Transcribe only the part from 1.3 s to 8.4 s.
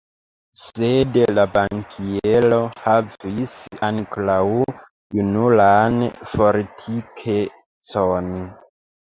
la bankiero havis ankoraŭ junulan fortikecon.